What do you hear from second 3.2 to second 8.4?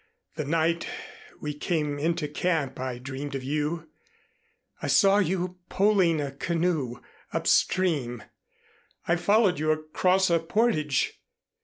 of you. I saw you poling a canoe upstream.